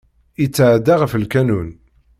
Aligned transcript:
Yetɛedda 0.41 0.95
ɣef 1.01 1.11
lqanun. 1.23 1.69